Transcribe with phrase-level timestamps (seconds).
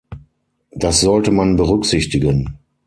[0.71, 2.57] Das sollte man berücksichtigen.